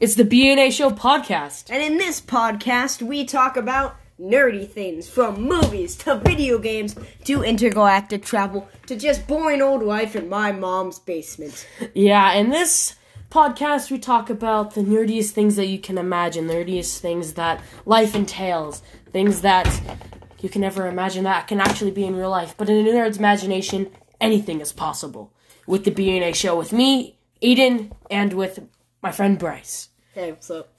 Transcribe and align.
It's 0.00 0.16
the 0.16 0.24
BNA 0.24 0.72
Show 0.72 0.90
podcast. 0.90 1.70
And 1.70 1.80
in 1.80 1.98
this 1.98 2.20
podcast, 2.20 3.00
we 3.00 3.24
talk 3.24 3.56
about 3.56 3.94
nerdy 4.20 4.68
things 4.68 5.08
from 5.08 5.40
movies 5.40 5.94
to 5.98 6.16
video 6.16 6.58
games 6.58 6.96
to 7.26 7.44
intergalactic 7.44 8.24
travel 8.24 8.68
to 8.88 8.96
just 8.96 9.28
boring 9.28 9.62
old 9.62 9.84
life 9.84 10.16
in 10.16 10.28
my 10.28 10.50
mom's 10.50 10.98
basement. 10.98 11.68
Yeah, 11.94 12.32
in 12.32 12.50
this 12.50 12.96
podcast, 13.30 13.92
we 13.92 14.00
talk 14.00 14.30
about 14.30 14.74
the 14.74 14.80
nerdiest 14.80 15.30
things 15.30 15.54
that 15.54 15.68
you 15.68 15.78
can 15.78 15.96
imagine, 15.96 16.48
the 16.48 16.54
nerdiest 16.54 16.98
things 16.98 17.34
that 17.34 17.62
life 17.86 18.16
entails, 18.16 18.82
things 19.12 19.42
that 19.42 19.80
you 20.40 20.48
can 20.48 20.62
never 20.62 20.88
imagine 20.88 21.22
that 21.22 21.46
can 21.46 21.60
actually 21.60 21.92
be 21.92 22.04
in 22.04 22.16
real 22.16 22.30
life. 22.30 22.56
But 22.56 22.68
in 22.68 22.84
a 22.84 22.90
nerd's 22.90 23.18
imagination, 23.18 23.92
anything 24.20 24.60
is 24.60 24.72
possible. 24.72 25.32
With 25.68 25.84
the 25.84 25.92
BNA 25.92 26.34
Show 26.34 26.58
with 26.58 26.72
me, 26.72 27.16
Aiden, 27.40 27.92
and 28.10 28.32
with 28.32 28.58
my 29.04 29.12
friend 29.12 29.38
Bryce. 29.38 29.90
Hey, 30.14 30.32
what's 30.32 30.50
up? 30.50 30.73